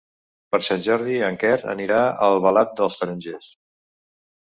Per 0.55 0.59
Sant 0.67 0.81
Jordi 0.87 1.19
en 1.27 1.37
Quer 1.45 1.53
anirà 1.75 2.01
a 2.09 2.17
Albalat 2.33 2.77
dels 2.83 3.01
Tarongers. 3.03 3.55